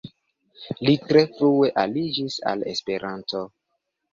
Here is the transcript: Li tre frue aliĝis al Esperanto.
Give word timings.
Li 0.87 0.93
tre 1.03 1.21
frue 1.35 1.69
aliĝis 1.83 2.39
al 2.53 2.67
Esperanto. 2.73 3.47